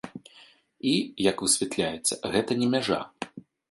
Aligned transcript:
І, 0.29 0.93
як 1.29 1.45
высвятляецца, 1.45 2.21
гэта 2.37 2.61
не 2.65 2.75
мяжа. 2.77 3.01